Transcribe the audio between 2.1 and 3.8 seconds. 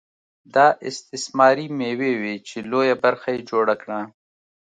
وې چې لویه برخه یې جوړه